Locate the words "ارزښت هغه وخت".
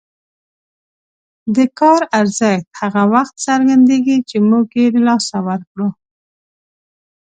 2.19-3.33